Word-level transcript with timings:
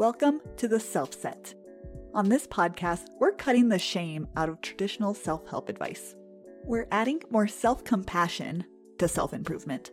Welcome 0.00 0.40
to 0.56 0.66
the 0.66 0.80
Self 0.80 1.12
Set. 1.12 1.52
On 2.14 2.26
this 2.26 2.46
podcast, 2.46 3.08
we're 3.18 3.32
cutting 3.32 3.68
the 3.68 3.78
shame 3.78 4.26
out 4.34 4.48
of 4.48 4.62
traditional 4.62 5.12
self 5.12 5.46
help 5.46 5.68
advice. 5.68 6.14
We're 6.64 6.86
adding 6.90 7.20
more 7.28 7.46
self 7.46 7.84
compassion 7.84 8.64
to 8.98 9.06
self 9.06 9.34
improvement. 9.34 9.90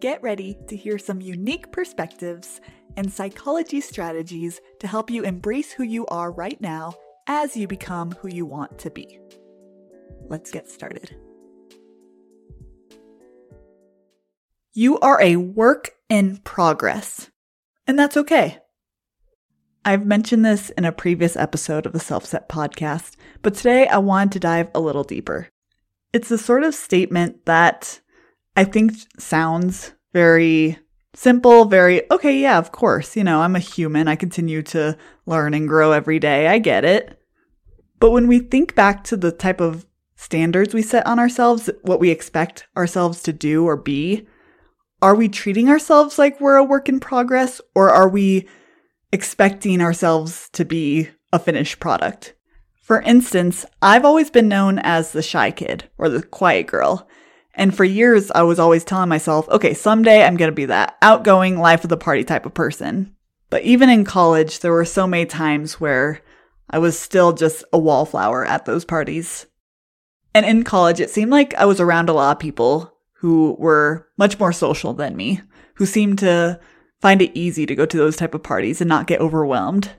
Get 0.00 0.20
ready 0.24 0.58
to 0.66 0.74
hear 0.74 0.98
some 0.98 1.20
unique 1.20 1.70
perspectives 1.70 2.60
and 2.96 3.12
psychology 3.12 3.80
strategies 3.80 4.60
to 4.80 4.88
help 4.88 5.08
you 5.08 5.22
embrace 5.22 5.70
who 5.70 5.84
you 5.84 6.04
are 6.06 6.32
right 6.32 6.60
now 6.60 6.92
as 7.28 7.56
you 7.56 7.68
become 7.68 8.10
who 8.10 8.26
you 8.26 8.44
want 8.44 8.76
to 8.80 8.90
be. 8.90 9.20
Let's 10.26 10.50
get 10.50 10.68
started. 10.68 11.14
You 14.74 14.98
are 14.98 15.22
a 15.22 15.36
work 15.36 15.92
in 16.08 16.38
progress, 16.38 17.30
and 17.86 17.96
that's 17.96 18.16
okay. 18.16 18.58
I've 19.86 20.04
mentioned 20.04 20.44
this 20.44 20.70
in 20.70 20.84
a 20.84 20.90
previous 20.90 21.36
episode 21.36 21.86
of 21.86 21.92
the 21.92 22.00
Self 22.00 22.24
Set 22.26 22.48
podcast, 22.48 23.14
but 23.40 23.54
today 23.54 23.86
I 23.86 23.98
wanted 23.98 24.32
to 24.32 24.40
dive 24.40 24.68
a 24.74 24.80
little 24.80 25.04
deeper. 25.04 25.46
It's 26.12 26.28
the 26.28 26.38
sort 26.38 26.64
of 26.64 26.74
statement 26.74 27.44
that 27.46 28.00
I 28.56 28.64
think 28.64 28.94
sounds 29.16 29.92
very 30.12 30.76
simple, 31.14 31.66
very, 31.66 32.10
okay, 32.10 32.36
yeah, 32.36 32.58
of 32.58 32.72
course, 32.72 33.14
you 33.14 33.22
know, 33.22 33.42
I'm 33.42 33.54
a 33.54 33.60
human. 33.60 34.08
I 34.08 34.16
continue 34.16 34.60
to 34.62 34.98
learn 35.24 35.54
and 35.54 35.68
grow 35.68 35.92
every 35.92 36.18
day. 36.18 36.48
I 36.48 36.58
get 36.58 36.84
it. 36.84 37.22
But 38.00 38.10
when 38.10 38.26
we 38.26 38.40
think 38.40 38.74
back 38.74 39.04
to 39.04 39.16
the 39.16 39.30
type 39.30 39.60
of 39.60 39.86
standards 40.16 40.74
we 40.74 40.82
set 40.82 41.06
on 41.06 41.20
ourselves, 41.20 41.70
what 41.82 42.00
we 42.00 42.10
expect 42.10 42.66
ourselves 42.76 43.22
to 43.22 43.32
do 43.32 43.64
or 43.64 43.76
be, 43.76 44.26
are 45.00 45.14
we 45.14 45.28
treating 45.28 45.68
ourselves 45.68 46.18
like 46.18 46.40
we're 46.40 46.56
a 46.56 46.64
work 46.64 46.88
in 46.88 46.98
progress 46.98 47.60
or 47.76 47.88
are 47.88 48.08
we 48.08 48.48
expecting 49.16 49.80
ourselves 49.80 50.50
to 50.52 50.62
be 50.62 51.08
a 51.32 51.38
finished 51.38 51.80
product. 51.80 52.34
For 52.82 53.00
instance, 53.00 53.64
I've 53.80 54.04
always 54.04 54.28
been 54.28 54.46
known 54.46 54.78
as 54.78 55.10
the 55.10 55.22
shy 55.22 55.50
kid 55.50 55.88
or 55.96 56.10
the 56.10 56.22
quiet 56.22 56.66
girl. 56.66 57.08
And 57.54 57.74
for 57.74 57.82
years, 57.82 58.30
I 58.30 58.42
was 58.42 58.58
always 58.58 58.84
telling 58.84 59.08
myself, 59.08 59.48
okay, 59.48 59.72
someday 59.72 60.22
I'm 60.22 60.36
going 60.36 60.50
to 60.50 60.54
be 60.54 60.66
that 60.66 60.98
outgoing, 61.00 61.58
life 61.58 61.82
of 61.82 61.88
the 61.88 61.96
party 61.96 62.24
type 62.24 62.44
of 62.44 62.52
person. 62.52 63.16
But 63.48 63.62
even 63.62 63.88
in 63.88 64.04
college, 64.04 64.60
there 64.60 64.72
were 64.72 64.84
so 64.84 65.06
many 65.06 65.24
times 65.24 65.80
where 65.80 66.20
I 66.68 66.78
was 66.78 66.98
still 66.98 67.32
just 67.32 67.64
a 67.72 67.78
wallflower 67.78 68.44
at 68.44 68.66
those 68.66 68.84
parties. 68.84 69.46
And 70.34 70.44
in 70.44 70.62
college, 70.62 71.00
it 71.00 71.08
seemed 71.08 71.30
like 71.30 71.54
I 71.54 71.64
was 71.64 71.80
around 71.80 72.10
a 72.10 72.12
lot 72.12 72.36
of 72.36 72.38
people 72.38 72.92
who 73.20 73.56
were 73.58 74.08
much 74.18 74.38
more 74.38 74.52
social 74.52 74.92
than 74.92 75.16
me, 75.16 75.40
who 75.76 75.86
seemed 75.86 76.18
to 76.18 76.60
find 77.06 77.22
it 77.22 77.38
easy 77.38 77.66
to 77.66 77.76
go 77.76 77.86
to 77.86 77.96
those 77.96 78.16
type 78.16 78.34
of 78.34 78.42
parties 78.42 78.80
and 78.80 78.88
not 78.88 79.06
get 79.06 79.20
overwhelmed. 79.20 79.92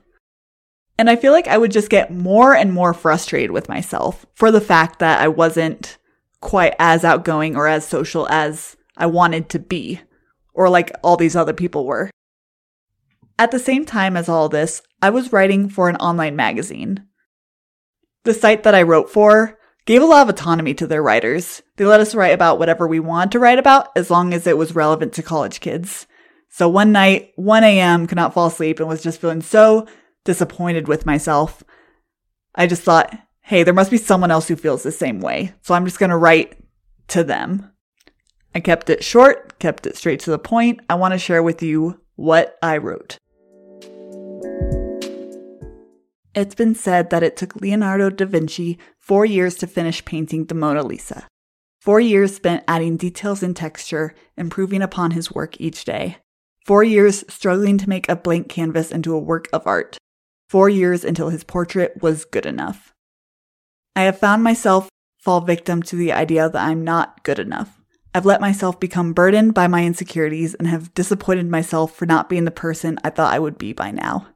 And 0.98 1.10
I 1.10 1.16
feel 1.16 1.32
like 1.32 1.48
I 1.48 1.58
would 1.58 1.72
just 1.72 1.90
get 1.90 2.12
more 2.12 2.54
and 2.54 2.74
more 2.74 2.94
frustrated 2.94 3.52
with 3.52 3.70
myself 3.70 4.26
for 4.34 4.52
the 4.52 4.60
fact 4.60 5.00
that 5.00 5.22
I 5.22 5.30
wasn't 5.30 5.98
quite 6.42 6.76
as 6.80 7.06
outgoing 7.06 7.56
or 7.56 7.66
as 7.66 7.88
social 7.88 8.28
as 8.28 8.76
I 8.98 9.06
wanted 9.06 9.48
to 9.52 9.60
be, 9.60 10.02
or 10.54 10.70
like 10.70 10.92
all 11.02 11.16
these 11.16 11.38
other 11.38 11.54
people 11.54 11.86
were. 11.86 12.12
At 13.40 13.52
the 13.52 13.58
same 13.58 13.86
time 13.86 14.18
as 14.18 14.28
all 14.28 14.50
this, 14.50 14.82
I 15.02 15.10
was 15.10 15.32
writing 15.32 15.70
for 15.70 15.88
an 15.88 15.96
online 15.96 16.36
magazine. 16.36 17.08
The 18.26 18.34
site 18.34 18.64
that 18.64 18.76
I 18.76 18.82
wrote 18.82 19.10
for 19.10 19.58
gave 19.86 20.02
a 20.02 20.06
lot 20.06 20.24
of 20.24 20.30
autonomy 20.30 20.74
to 20.74 20.88
their 20.88 21.02
writers. 21.02 21.62
They 21.78 21.86
let 21.86 22.02
us 22.02 22.14
write 22.14 22.34
about 22.34 22.60
whatever 22.60 22.86
we 22.86 23.00
wanted 23.00 23.32
to 23.32 23.40
write 23.40 23.60
about 23.60 23.96
as 23.96 24.12
long 24.12 24.34
as 24.34 24.46
it 24.46 24.58
was 24.58 24.76
relevant 24.76 25.14
to 25.14 25.24
college 25.24 25.62
kids. 25.62 26.06
So 26.58 26.68
one 26.68 26.92
night, 26.92 27.34
1 27.36 27.64
a.m., 27.64 28.08
could 28.08 28.16
not 28.16 28.34
fall 28.34 28.48
asleep 28.48 28.80
and 28.80 28.90
was 28.90 29.04
just 29.04 29.22
feeling 29.22 29.44
so 29.44 29.86
disappointed 30.26 30.88
with 30.88 31.06
myself. 31.06 31.64
I 32.56 32.66
just 32.66 32.82
thought, 32.82 33.16
hey, 33.42 33.62
there 33.62 33.76
must 33.76 33.92
be 33.92 33.98
someone 33.98 34.32
else 34.32 34.48
who 34.48 34.56
feels 34.56 34.82
the 34.82 34.92
same 34.92 35.20
way. 35.20 35.54
So 35.62 35.76
I'm 35.76 35.86
just 35.86 36.00
going 36.00 36.10
to 36.10 36.18
write 36.18 36.58
to 37.10 37.24
them. 37.24 37.72
I 38.56 38.60
kept 38.60 38.90
it 38.90 39.04
short, 39.04 39.60
kept 39.60 39.86
it 39.86 39.98
straight 39.98 40.20
to 40.22 40.32
the 40.32 40.40
point. 40.40 40.80
I 40.90 40.96
want 40.96 41.12
to 41.12 41.20
share 41.20 41.44
with 41.44 41.62
you 41.62 42.02
what 42.16 42.58
I 42.64 42.78
wrote. 42.78 43.20
It's 46.34 46.56
been 46.56 46.74
said 46.74 47.12
that 47.12 47.22
it 47.22 47.38
took 47.38 47.56
Leonardo 47.58 48.10
da 48.10 48.26
Vinci 48.26 48.80
four 48.98 49.28
years 49.28 49.54
to 49.58 49.68
finish 49.68 50.04
painting 50.06 50.46
the 50.46 50.56
Mona 50.56 50.82
Lisa. 50.82 51.28
Four 51.82 52.00
years 52.00 52.36
spent 52.36 52.64
adding 52.68 52.98
details 52.98 53.44
and 53.44 53.56
texture, 53.56 54.16
improving 54.36 54.82
upon 54.82 55.12
his 55.12 55.32
work 55.32 55.62
each 55.62 55.86
day. 55.86 56.18
Four 56.68 56.84
years 56.84 57.24
struggling 57.30 57.78
to 57.78 57.88
make 57.88 58.10
a 58.10 58.16
blank 58.18 58.50
canvas 58.50 58.92
into 58.92 59.16
a 59.16 59.20
work 59.20 59.48
of 59.54 59.66
art. 59.66 59.98
Four 60.50 60.68
years 60.68 61.06
until 61.06 61.30
his 61.30 61.46
portrait 61.46 62.02
was 62.02 62.26
good 62.26 62.46
enough. 62.46 62.92
I 63.96 64.02
have 64.02 64.20
found 64.20 64.44
myself 64.44 64.90
fall 65.18 65.40
victim 65.40 65.82
to 65.84 65.96
the 65.96 66.12
idea 66.12 66.50
that 66.50 66.62
I'm 66.62 66.84
not 66.84 67.24
good 67.24 67.40
enough. 67.40 67.80
I've 68.14 68.26
let 68.26 68.42
myself 68.42 68.82
become 68.82 69.14
burdened 69.14 69.54
by 69.54 69.68
my 69.68 69.86
insecurities 69.86 70.56
and 70.56 70.68
have 70.68 70.94
disappointed 70.94 71.48
myself 71.48 71.96
for 71.96 72.06
not 72.06 72.28
being 72.28 72.44
the 72.44 72.52
person 72.52 73.00
I 73.02 73.12
thought 73.12 73.34
I 73.34 73.40
would 73.40 73.58
be 73.58 73.72
by 73.72 73.92
now. 73.92 74.28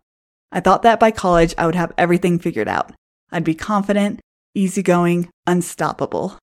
I 0.53 0.61
thought 0.61 0.83
that 0.83 1.01
by 1.01 1.11
college 1.11 1.53
I 1.57 1.65
would 1.65 1.75
have 1.75 1.91
everything 1.97 2.39
figured 2.39 2.69
out. 2.69 2.93
I'd 3.29 3.43
be 3.43 3.55
confident, 3.55 4.21
easygoing, 4.55 5.27
unstoppable. 5.45 6.37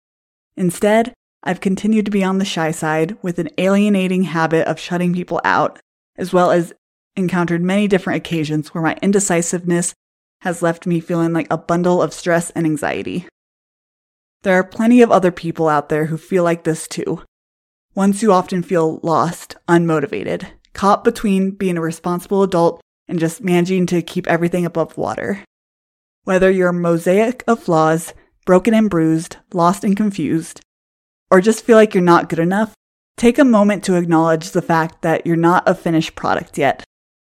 Instead, 0.57 1.13
I've 1.45 1.61
continued 1.61 2.05
to 2.05 2.11
be 2.11 2.23
on 2.23 2.39
the 2.39 2.45
shy 2.45 2.71
side 2.71 3.17
with 3.21 3.37
an 3.37 3.49
alienating 3.59 4.23
habit 4.23 4.67
of 4.67 4.79
shutting 4.79 5.13
people 5.13 5.39
out, 5.43 5.79
as 6.17 6.33
well 6.33 6.49
as 6.49 6.73
encountered 7.15 7.61
many 7.61 7.87
different 7.87 8.17
occasions 8.17 8.73
where 8.73 8.83
my 8.83 8.97
indecisiveness 9.01 9.93
has 10.41 10.63
left 10.63 10.87
me 10.87 10.99
feeling 10.99 11.33
like 11.33 11.47
a 11.51 11.57
bundle 11.57 12.01
of 12.01 12.13
stress 12.13 12.49
and 12.51 12.65
anxiety. 12.65 13.27
There 14.41 14.55
are 14.55 14.63
plenty 14.63 15.01
of 15.01 15.11
other 15.11 15.31
people 15.31 15.67
out 15.67 15.89
there 15.89 16.05
who 16.05 16.17
feel 16.17 16.43
like 16.43 16.63
this 16.63 16.87
too. 16.87 17.23
Ones 17.93 18.21
who 18.21 18.31
often 18.31 18.61
feel 18.63 18.99
lost, 19.01 19.55
unmotivated, 19.67 20.47
caught 20.73 21.03
between 21.03 21.51
being 21.51 21.77
a 21.77 21.81
responsible 21.81 22.43
adult 22.43 22.81
and 23.07 23.19
just 23.19 23.43
managing 23.43 23.85
to 23.87 24.01
keep 24.01 24.27
everything 24.27 24.65
above 24.65 24.97
water. 24.97 25.43
Whether 26.23 26.49
you're 26.49 26.69
a 26.69 26.73
mosaic 26.73 27.43
of 27.47 27.61
flaws, 27.61 28.13
broken 28.45 28.73
and 28.73 28.89
bruised, 28.89 29.37
lost 29.53 29.83
and 29.83 29.95
confused, 29.95 30.61
or 31.29 31.41
just 31.41 31.63
feel 31.65 31.75
like 31.75 31.93
you're 31.93 32.03
not 32.03 32.29
good 32.29 32.39
enough, 32.39 32.73
take 33.17 33.37
a 33.37 33.45
moment 33.45 33.83
to 33.83 33.95
acknowledge 33.95 34.51
the 34.51 34.61
fact 34.61 35.01
that 35.01 35.25
you're 35.25 35.35
not 35.35 35.67
a 35.67 35.75
finished 35.75 36.15
product 36.15 36.57
yet. 36.57 36.83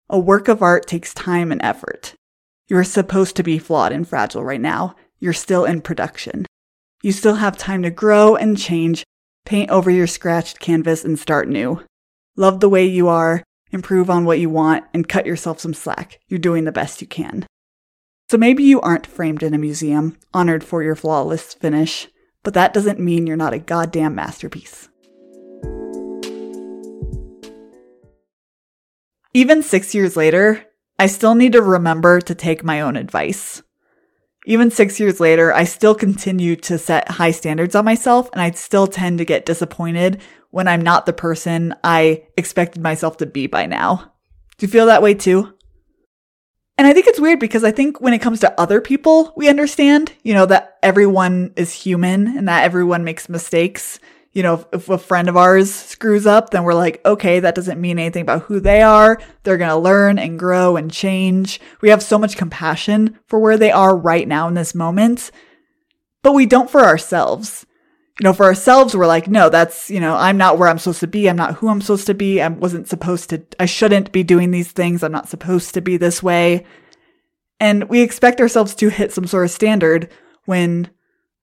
A 0.09 0.19
work 0.19 0.47
of 0.47 0.61
art 0.61 0.87
takes 0.87 1.13
time 1.13 1.51
and 1.51 1.61
effort. 1.61 2.13
You're 2.67 2.83
supposed 2.83 3.35
to 3.37 3.43
be 3.43 3.59
flawed 3.59 3.91
and 3.91 4.07
fragile 4.07 4.43
right 4.43 4.61
now. 4.61 4.95
You're 5.19 5.33
still 5.33 5.65
in 5.65 5.81
production. 5.81 6.45
You 7.01 7.11
still 7.11 7.35
have 7.35 7.57
time 7.57 7.83
to 7.83 7.89
grow 7.89 8.35
and 8.35 8.57
change, 8.57 9.03
paint 9.45 9.69
over 9.69 9.89
your 9.89 10.07
scratched 10.07 10.59
canvas 10.59 11.05
and 11.05 11.17
start 11.17 11.47
new. 11.47 11.81
Love 12.35 12.59
the 12.59 12.69
way 12.69 12.85
you 12.85 13.07
are, 13.07 13.43
improve 13.71 14.09
on 14.09 14.25
what 14.25 14.39
you 14.39 14.49
want, 14.49 14.85
and 14.93 15.07
cut 15.07 15.25
yourself 15.25 15.59
some 15.59 15.73
slack. 15.73 16.19
You're 16.27 16.39
doing 16.39 16.65
the 16.65 16.71
best 16.71 17.01
you 17.01 17.07
can. 17.07 17.45
So 18.29 18.37
maybe 18.37 18.63
you 18.63 18.81
aren't 18.81 19.07
framed 19.07 19.43
in 19.43 19.53
a 19.53 19.57
museum, 19.57 20.17
honored 20.33 20.63
for 20.63 20.83
your 20.83 20.95
flawless 20.95 21.53
finish 21.53 22.07
but 22.47 22.53
that 22.53 22.73
doesn't 22.73 22.97
mean 22.97 23.27
you're 23.27 23.35
not 23.35 23.51
a 23.51 23.59
goddamn 23.59 24.15
masterpiece. 24.15 24.87
Even 29.33 29.61
six 29.61 29.93
years 29.93 30.15
later, 30.15 30.65
I 30.97 31.07
still 31.07 31.35
need 31.35 31.51
to 31.51 31.61
remember 31.61 32.21
to 32.21 32.33
take 32.33 32.63
my 32.63 32.79
own 32.79 32.95
advice. 32.95 33.63
Even 34.45 34.71
six 34.71 34.97
years 34.97 35.19
later, 35.19 35.53
I 35.53 35.65
still 35.65 35.93
continue 35.93 36.55
to 36.55 36.77
set 36.77 37.11
high 37.11 37.31
standards 37.31 37.75
on 37.75 37.83
myself, 37.83 38.29
and 38.31 38.41
I 38.41 38.51
still 38.51 38.87
tend 38.87 39.17
to 39.17 39.25
get 39.25 39.45
disappointed 39.45 40.21
when 40.49 40.69
I'm 40.69 40.79
not 40.79 41.05
the 41.05 41.11
person 41.11 41.75
I 41.83 42.27
expected 42.37 42.81
myself 42.81 43.17
to 43.17 43.25
be 43.25 43.47
by 43.47 43.65
now. 43.65 44.13
Do 44.57 44.65
you 44.65 44.71
feel 44.71 44.85
that 44.85 45.01
way 45.01 45.15
too? 45.15 45.53
And 46.77 46.85
I 46.85 46.93
think 46.93 47.07
it's 47.07 47.19
weird 47.19 47.39
because 47.39 47.63
I 47.63 47.71
think 47.71 47.99
when 47.99 48.13
it 48.13 48.21
comes 48.21 48.39
to 48.41 48.59
other 48.59 48.81
people, 48.81 49.33
we 49.35 49.49
understand, 49.49 50.13
you 50.23 50.33
know, 50.33 50.45
that 50.45 50.77
everyone 50.83 51.53
is 51.55 51.73
human 51.73 52.37
and 52.37 52.47
that 52.47 52.63
everyone 52.63 53.03
makes 53.03 53.29
mistakes. 53.29 53.99
You 54.33 54.43
know, 54.43 54.53
if, 54.53 54.65
if, 54.71 54.89
a 54.89 54.99
friend 54.99 55.27
of 55.27 55.35
ours 55.35 55.73
screws 55.73 56.27
up, 56.27 56.51
then 56.51 56.63
we're 56.63 56.75
like, 56.75 57.01
okay, 57.03 57.39
that 57.39 57.55
doesn't 57.55 57.81
mean 57.81 57.97
anything 57.97 58.21
about 58.21 58.43
who 58.43 58.59
they 58.59 58.83
are. 58.83 59.19
They're 59.41 59.57
going 59.57 59.71
to 59.71 59.77
learn 59.77 60.19
and 60.19 60.37
grow 60.37 60.77
and 60.77 60.91
change. 60.91 61.59
We 61.81 61.89
have 61.89 62.03
so 62.03 62.19
much 62.19 62.37
compassion 62.37 63.17
for 63.25 63.39
where 63.39 63.57
they 63.57 63.71
are 63.71 63.97
right 63.97 64.27
now 64.27 64.47
in 64.47 64.53
this 64.53 64.75
moment, 64.75 65.31
but 66.21 66.33
we 66.33 66.45
don't 66.45 66.69
for 66.69 66.81
ourselves 66.81 67.65
you 68.19 68.23
know, 68.23 68.33
for 68.33 68.45
ourselves, 68.45 68.95
we're 68.95 69.07
like, 69.07 69.27
no, 69.27 69.49
that's, 69.49 69.89
you 69.89 69.99
know, 69.99 70.15
I'm 70.15 70.37
not 70.37 70.57
where 70.57 70.69
I'm 70.69 70.79
supposed 70.79 71.01
to 71.01 71.07
be. 71.07 71.29
I'm 71.29 71.35
not 71.35 71.55
who 71.55 71.69
I'm 71.69 71.81
supposed 71.81 72.07
to 72.07 72.13
be. 72.13 72.41
I 72.41 72.47
wasn't 72.47 72.87
supposed 72.87 73.29
to, 73.29 73.43
I 73.59 73.65
shouldn't 73.65 74.11
be 74.11 74.23
doing 74.23 74.51
these 74.51 74.71
things. 74.71 75.03
I'm 75.03 75.11
not 75.11 75.29
supposed 75.29 75.73
to 75.75 75.81
be 75.81 75.97
this 75.97 76.23
way. 76.23 76.65
And 77.59 77.89
we 77.89 78.01
expect 78.01 78.41
ourselves 78.41 78.73
to 78.75 78.89
hit 78.89 79.13
some 79.13 79.27
sort 79.27 79.45
of 79.45 79.51
standard 79.51 80.09
when 80.45 80.89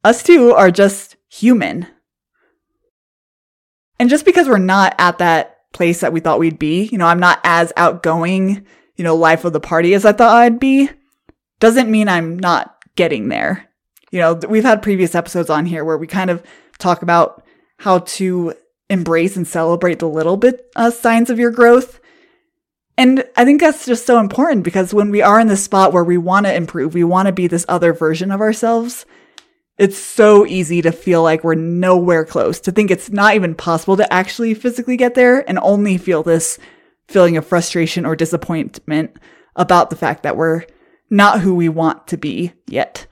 us 0.02 0.22
too 0.22 0.52
are 0.52 0.70
just 0.70 1.16
human. 1.28 1.86
And 3.98 4.10
just 4.10 4.24
because 4.24 4.48
we're 4.48 4.58
not 4.58 4.94
at 4.98 5.18
that 5.18 5.72
place 5.72 6.00
that 6.00 6.12
we 6.12 6.20
thought 6.20 6.38
we'd 6.40 6.58
be, 6.58 6.84
you 6.84 6.98
know, 6.98 7.06
I'm 7.06 7.20
not 7.20 7.40
as 7.44 7.72
outgoing 7.76 8.66
you 8.96 9.04
know, 9.04 9.16
life 9.16 9.44
of 9.44 9.52
the 9.52 9.60
party 9.60 9.94
as 9.94 10.04
I 10.04 10.12
thought 10.12 10.36
I'd 10.36 10.60
be, 10.60 10.90
doesn't 11.60 11.90
mean 11.90 12.08
I'm 12.08 12.38
not 12.38 12.76
getting 12.96 13.28
there. 13.28 13.68
You 14.10 14.20
know, 14.20 14.34
we've 14.34 14.64
had 14.64 14.82
previous 14.82 15.14
episodes 15.14 15.50
on 15.50 15.66
here 15.66 15.84
where 15.84 15.98
we 15.98 16.06
kind 16.06 16.30
of 16.30 16.42
talk 16.78 17.02
about 17.02 17.44
how 17.78 18.00
to 18.00 18.54
embrace 18.90 19.36
and 19.36 19.46
celebrate 19.46 19.98
the 19.98 20.08
little 20.08 20.36
bit 20.36 20.70
uh, 20.76 20.90
signs 20.90 21.30
of 21.30 21.38
your 21.38 21.50
growth. 21.50 22.00
And 22.96 23.24
I 23.36 23.44
think 23.44 23.60
that's 23.60 23.86
just 23.86 24.06
so 24.06 24.20
important 24.20 24.62
because 24.62 24.94
when 24.94 25.10
we 25.10 25.20
are 25.20 25.40
in 25.40 25.48
this 25.48 25.64
spot 25.64 25.92
where 25.92 26.04
we 26.04 26.18
want 26.18 26.46
to 26.46 26.54
improve, 26.54 26.94
we 26.94 27.04
want 27.04 27.26
to 27.26 27.32
be 27.32 27.46
this 27.46 27.66
other 27.68 27.92
version 27.92 28.30
of 28.30 28.40
ourselves, 28.40 29.04
it's 29.76 29.98
so 29.98 30.46
easy 30.46 30.80
to 30.82 30.92
feel 30.92 31.22
like 31.22 31.42
we're 31.42 31.56
nowhere 31.56 32.24
close, 32.24 32.60
to 32.60 32.70
think 32.70 32.90
it's 32.90 33.10
not 33.10 33.34
even 33.34 33.56
possible 33.56 33.96
to 33.96 34.12
actually 34.12 34.54
physically 34.54 34.96
get 34.96 35.14
there 35.14 35.48
and 35.48 35.58
only 35.58 35.98
feel 35.98 36.22
this 36.22 36.58
feeling 37.08 37.36
of 37.36 37.46
frustration 37.46 38.06
or 38.06 38.14
disappointment 38.14 39.16
about 39.56 39.90
the 39.90 39.96
fact 39.96 40.22
that 40.22 40.36
we're 40.36 40.64
not 41.10 41.40
who 41.40 41.54
we 41.54 41.68
want 41.68 42.06
to 42.06 42.16
be 42.16 42.52
yet. 42.68 43.06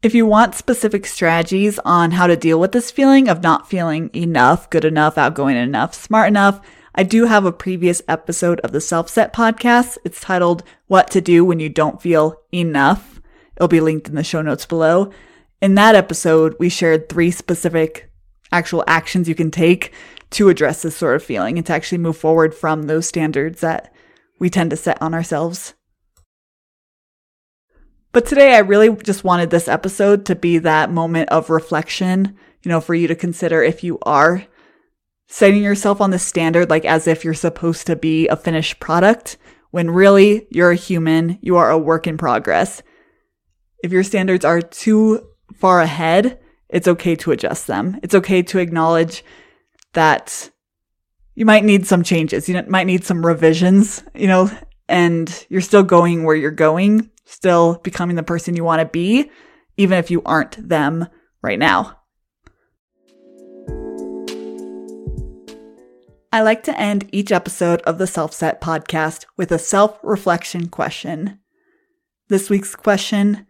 If 0.00 0.14
you 0.14 0.26
want 0.26 0.54
specific 0.54 1.06
strategies 1.06 1.80
on 1.80 2.12
how 2.12 2.28
to 2.28 2.36
deal 2.36 2.60
with 2.60 2.70
this 2.70 2.88
feeling 2.88 3.28
of 3.28 3.42
not 3.42 3.68
feeling 3.68 4.10
enough, 4.14 4.70
good 4.70 4.84
enough, 4.84 5.18
outgoing 5.18 5.56
enough, 5.56 5.92
smart 5.92 6.28
enough, 6.28 6.60
I 6.94 7.02
do 7.02 7.24
have 7.24 7.44
a 7.44 7.50
previous 7.50 8.00
episode 8.06 8.60
of 8.60 8.70
the 8.70 8.80
Self 8.80 9.08
Set 9.08 9.32
podcast. 9.32 9.98
It's 10.04 10.20
titled 10.20 10.62
What 10.86 11.10
to 11.10 11.20
Do 11.20 11.44
When 11.44 11.58
You 11.58 11.68
Don't 11.68 12.00
Feel 12.00 12.40
Enough. 12.52 13.20
It'll 13.56 13.66
be 13.66 13.80
linked 13.80 14.08
in 14.08 14.14
the 14.14 14.22
show 14.22 14.40
notes 14.40 14.66
below. 14.66 15.10
In 15.60 15.74
that 15.74 15.96
episode, 15.96 16.54
we 16.60 16.68
shared 16.68 17.08
three 17.08 17.32
specific 17.32 18.08
actual 18.52 18.84
actions 18.86 19.28
you 19.28 19.34
can 19.34 19.50
take 19.50 19.92
to 20.30 20.48
address 20.48 20.82
this 20.82 20.96
sort 20.96 21.16
of 21.16 21.24
feeling 21.24 21.58
and 21.58 21.66
to 21.66 21.72
actually 21.72 21.98
move 21.98 22.16
forward 22.16 22.54
from 22.54 22.84
those 22.84 23.08
standards 23.08 23.62
that 23.62 23.92
we 24.38 24.48
tend 24.48 24.70
to 24.70 24.76
set 24.76 25.02
on 25.02 25.12
ourselves. 25.12 25.74
But 28.18 28.26
today, 28.26 28.56
I 28.56 28.58
really 28.58 28.92
just 28.96 29.22
wanted 29.22 29.50
this 29.50 29.68
episode 29.68 30.26
to 30.26 30.34
be 30.34 30.58
that 30.58 30.90
moment 30.90 31.28
of 31.28 31.50
reflection, 31.50 32.36
you 32.64 32.68
know, 32.68 32.80
for 32.80 32.92
you 32.92 33.06
to 33.06 33.14
consider 33.14 33.62
if 33.62 33.84
you 33.84 34.00
are 34.02 34.44
setting 35.28 35.62
yourself 35.62 36.00
on 36.00 36.10
the 36.10 36.18
standard 36.18 36.68
like 36.68 36.84
as 36.84 37.06
if 37.06 37.24
you're 37.24 37.32
supposed 37.32 37.86
to 37.86 37.94
be 37.94 38.26
a 38.26 38.34
finished 38.34 38.80
product 38.80 39.36
when 39.70 39.88
really 39.88 40.48
you're 40.50 40.72
a 40.72 40.74
human, 40.74 41.38
you 41.42 41.58
are 41.58 41.70
a 41.70 41.78
work 41.78 42.08
in 42.08 42.18
progress. 42.18 42.82
If 43.84 43.92
your 43.92 44.02
standards 44.02 44.44
are 44.44 44.62
too 44.62 45.24
far 45.54 45.80
ahead, 45.80 46.40
it's 46.68 46.88
okay 46.88 47.14
to 47.14 47.30
adjust 47.30 47.68
them. 47.68 48.00
It's 48.02 48.16
okay 48.16 48.42
to 48.42 48.58
acknowledge 48.58 49.22
that 49.92 50.50
you 51.36 51.44
might 51.44 51.62
need 51.62 51.86
some 51.86 52.02
changes. 52.02 52.48
You 52.48 52.64
might 52.66 52.88
need 52.88 53.04
some 53.04 53.24
revisions, 53.24 54.02
you 54.12 54.26
know, 54.26 54.50
and 54.88 55.46
you're 55.48 55.60
still 55.60 55.84
going 55.84 56.24
where 56.24 56.34
you're 56.34 56.50
going 56.50 57.12
still 57.28 57.78
becoming 57.84 58.16
the 58.16 58.22
person 58.22 58.56
you 58.56 58.64
want 58.64 58.80
to 58.80 58.86
be, 58.86 59.30
even 59.76 59.98
if 59.98 60.10
you 60.10 60.22
aren't 60.24 60.68
them 60.68 61.06
right 61.42 61.58
now. 61.58 61.98
I 66.32 66.42
like 66.42 66.62
to 66.64 66.78
end 66.78 67.08
each 67.12 67.32
episode 67.32 67.80
of 67.82 67.98
the 67.98 68.06
Self 68.06 68.32
Set 68.32 68.60
podcast 68.60 69.24
with 69.36 69.50
a 69.50 69.58
self 69.58 69.98
reflection 70.02 70.68
question. 70.68 71.38
This 72.28 72.50
week's 72.50 72.74
question 72.74 73.46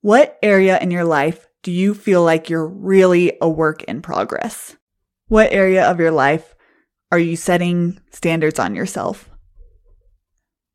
What 0.00 0.38
area 0.42 0.78
in 0.80 0.90
your 0.90 1.04
life 1.04 1.46
do 1.62 1.70
you 1.70 1.94
feel 1.94 2.24
like 2.24 2.48
you're 2.48 2.66
really 2.66 3.36
a 3.40 3.48
work 3.48 3.84
in 3.84 4.02
progress? 4.02 4.76
What 5.28 5.52
area 5.52 5.88
of 5.88 6.00
your 6.00 6.10
life 6.10 6.54
are 7.12 7.18
you 7.18 7.36
setting 7.36 8.00
standards 8.10 8.58
on 8.58 8.74
yourself? 8.74 9.30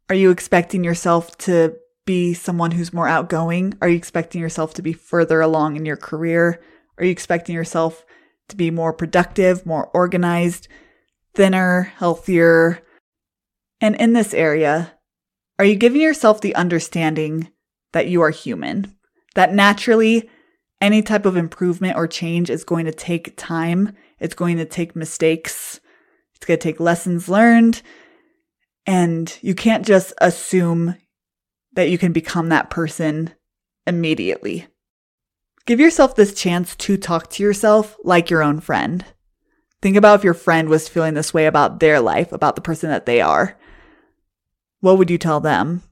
Are 0.10 0.16
you 0.16 0.31
expecting 0.31 0.84
yourself 0.84 1.38
to 1.40 1.75
be 2.05 2.33
someone 2.33 2.71
who's 2.71 2.94
more 2.94 3.07
outgoing? 3.07 3.73
Are 3.81 3.88
you 3.88 3.95
expecting 3.95 4.41
yourself 4.41 4.73
to 4.75 4.81
be 4.81 4.94
further 4.94 5.41
along 5.41 5.75
in 5.75 5.85
your 5.85 5.97
career? 5.97 6.61
Are 6.97 7.05
you 7.05 7.11
expecting 7.11 7.55
yourself 7.55 8.05
to 8.50 8.55
be 8.55 8.71
more 8.71 8.94
productive, 8.94 9.65
more 9.65 9.88
organized, 9.94 10.67
thinner, 11.33 11.94
healthier? 11.97 12.81
And 13.79 13.95
in 13.95 14.13
this 14.13 14.33
area, 14.33 14.94
are 15.59 15.65
you 15.65 15.75
giving 15.75 16.01
yourself 16.01 16.41
the 16.41 16.55
understanding 16.55 17.50
that 17.91 18.07
you 18.07 18.21
are 18.21 18.31
human? 18.31 18.95
That 19.35 19.53
naturally, 19.53 20.29
any 20.81 21.01
type 21.01 21.25
of 21.25 21.38
improvement 21.38 21.95
or 21.95 22.07
change 22.07 22.49
is 22.49 22.63
going 22.63 22.85
to 22.85 22.91
take 22.91 23.38
time. 23.38 23.95
It's 24.19 24.35
going 24.35 24.57
to 24.57 24.65
take 24.65 24.95
mistakes. 24.95 25.79
It's 26.35 26.45
going 26.45 26.59
to 26.59 26.63
take 26.63 26.79
lessons 26.79 27.29
learned. 27.29 27.81
And 28.85 29.38
you 29.41 29.56
can't 29.56 29.85
just 29.85 30.13
assume 30.19 30.95
that 31.75 31.89
you 31.89 31.97
can 31.97 32.13
become 32.13 32.49
that 32.49 32.69
person 32.69 33.33
immediately. 33.85 34.67
Give 35.65 35.79
yourself 35.79 36.15
this 36.15 36.33
chance 36.33 36.75
to 36.77 36.97
talk 36.97 37.29
to 37.31 37.43
yourself 37.43 37.97
like 38.03 38.29
your 38.29 38.43
own 38.43 38.59
friend. 38.59 39.05
Think 39.81 39.95
about 39.97 40.19
if 40.19 40.23
your 40.23 40.33
friend 40.33 40.69
was 40.69 40.89
feeling 40.89 41.13
this 41.13 41.33
way 41.33 41.45
about 41.45 41.79
their 41.79 41.99
life, 41.99 42.31
about 42.31 42.55
the 42.55 42.61
person 42.61 42.89
that 42.89 43.05
they 43.05 43.21
are. 43.21 43.57
What 44.79 44.97
would 44.97 45.09
you 45.09 45.17
tell 45.17 45.39
them? 45.39 45.83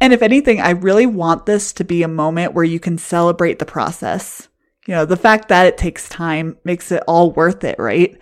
And 0.00 0.12
if 0.12 0.22
anything, 0.22 0.60
I 0.60 0.70
really 0.70 1.06
want 1.06 1.46
this 1.46 1.72
to 1.74 1.84
be 1.84 2.02
a 2.02 2.08
moment 2.08 2.54
where 2.54 2.64
you 2.64 2.78
can 2.78 2.98
celebrate 2.98 3.58
the 3.58 3.66
process. 3.66 4.48
You 4.86 4.94
know, 4.94 5.04
the 5.04 5.16
fact 5.16 5.48
that 5.48 5.66
it 5.66 5.76
takes 5.76 6.08
time 6.08 6.56
makes 6.64 6.92
it 6.92 7.02
all 7.06 7.32
worth 7.32 7.64
it, 7.64 7.78
right? 7.78 8.16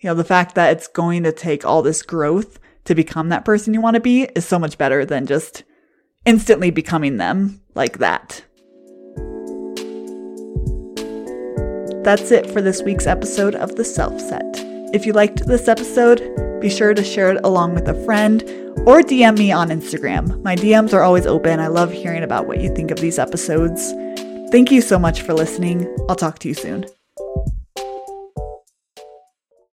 You 0.00 0.08
know, 0.08 0.14
the 0.14 0.24
fact 0.24 0.56
that 0.56 0.72
it's 0.72 0.88
going 0.88 1.22
to 1.22 1.32
take 1.32 1.64
all 1.64 1.80
this 1.80 2.02
growth 2.02 2.58
to 2.84 2.94
become 2.94 3.28
that 3.28 3.44
person 3.44 3.74
you 3.74 3.80
want 3.80 3.94
to 3.94 4.00
be 4.00 4.24
is 4.34 4.46
so 4.46 4.58
much 4.58 4.78
better 4.78 5.04
than 5.04 5.26
just 5.26 5.64
instantly 6.24 6.70
becoming 6.70 7.16
them 7.16 7.60
like 7.74 7.98
that. 7.98 8.44
That's 12.04 12.32
it 12.32 12.50
for 12.50 12.60
this 12.60 12.82
week's 12.82 13.06
episode 13.06 13.54
of 13.54 13.76
The 13.76 13.84
Self 13.84 14.20
Set. 14.20 14.42
If 14.92 15.06
you 15.06 15.12
liked 15.12 15.46
this 15.46 15.68
episode, 15.68 16.60
be 16.60 16.68
sure 16.68 16.94
to 16.94 17.04
share 17.04 17.30
it 17.30 17.40
along 17.44 17.74
with 17.74 17.88
a 17.88 18.04
friend 18.04 18.42
or 18.86 19.02
DM 19.02 19.38
me 19.38 19.52
on 19.52 19.68
Instagram. 19.68 20.42
My 20.42 20.56
DMs 20.56 20.92
are 20.92 21.02
always 21.02 21.26
open. 21.26 21.60
I 21.60 21.68
love 21.68 21.92
hearing 21.92 22.24
about 22.24 22.46
what 22.46 22.60
you 22.60 22.74
think 22.74 22.90
of 22.90 22.98
these 22.98 23.18
episodes. 23.18 23.92
Thank 24.50 24.70
you 24.70 24.80
so 24.80 24.98
much 24.98 25.22
for 25.22 25.32
listening. 25.32 25.88
I'll 26.08 26.16
talk 26.16 26.40
to 26.40 26.48
you 26.48 26.54
soon. 26.54 26.86